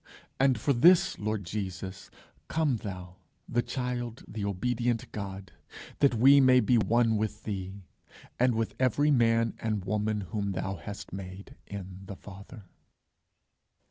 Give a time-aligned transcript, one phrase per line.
[0.39, 2.09] And for this, Lord Jesus,
[2.47, 3.17] come thou,
[3.47, 5.51] the child, the obedient God,
[5.99, 7.83] that we may be one with thee,
[8.39, 12.63] and with every man and woman whom thou hast made, in the Father.